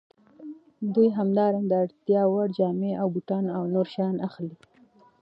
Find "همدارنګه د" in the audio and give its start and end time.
1.17-1.73